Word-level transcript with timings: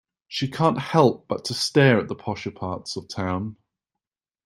She 0.27 0.47
can't 0.47 0.79
help 0.79 1.27
but 1.27 1.45
to 1.45 1.53
stare 1.53 1.99
at 1.99 2.07
the 2.07 2.15
posher 2.15 2.49
parts 2.55 2.95
of 2.97 3.07
town. 3.07 3.57